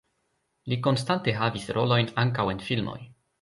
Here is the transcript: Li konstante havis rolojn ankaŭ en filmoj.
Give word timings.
Li 0.71 0.79
konstante 0.87 1.35
havis 1.41 1.69
rolojn 1.79 2.11
ankaŭ 2.25 2.47
en 2.55 2.65
filmoj. 2.71 2.99